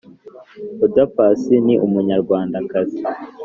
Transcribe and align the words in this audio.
Oda 0.85 1.03
paccy 1.15 1.53
ni 1.65 1.75
umunyarwanda 1.85 2.57
kazi 2.71 3.01